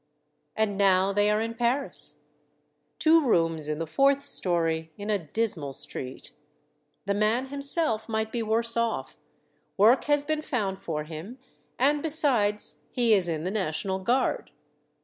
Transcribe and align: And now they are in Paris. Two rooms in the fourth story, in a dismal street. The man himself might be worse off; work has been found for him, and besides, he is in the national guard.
And 0.55 0.79
now 0.79 1.13
they 1.13 1.29
are 1.29 1.39
in 1.41 1.53
Paris. 1.53 2.21
Two 2.97 3.23
rooms 3.23 3.69
in 3.69 3.77
the 3.77 3.85
fourth 3.85 4.23
story, 4.23 4.91
in 4.97 5.11
a 5.11 5.19
dismal 5.19 5.73
street. 5.73 6.31
The 7.05 7.13
man 7.13 7.49
himself 7.49 8.09
might 8.09 8.31
be 8.31 8.41
worse 8.41 8.75
off; 8.75 9.15
work 9.77 10.05
has 10.05 10.25
been 10.25 10.41
found 10.41 10.81
for 10.81 11.03
him, 11.03 11.37
and 11.77 12.01
besides, 12.01 12.85
he 12.91 13.13
is 13.13 13.29
in 13.29 13.43
the 13.43 13.51
national 13.51 13.99
guard. 13.99 14.49